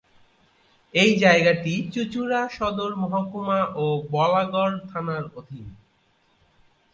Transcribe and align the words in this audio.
এই 0.93 1.11
জায়গাটি 1.19 1.73
চুঁচুড়া 1.93 2.41
সদর 2.49 2.91
মহকুমা 2.95 3.59
ও 3.75 3.85
বলাগড় 4.11 4.75
থানার 4.89 5.25
অধীন। 5.35 5.67